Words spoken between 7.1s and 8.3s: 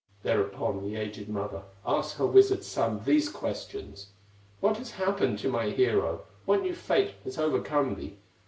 has overcome thee?